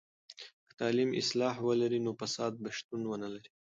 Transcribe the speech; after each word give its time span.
که 0.67 0.73
تعلیم 0.79 1.09
اصلاح 1.21 1.55
ولري، 1.67 1.99
نو 2.05 2.11
فساد 2.21 2.53
به 2.61 2.69
شتون 2.77 3.01
ونلري. 3.07 3.49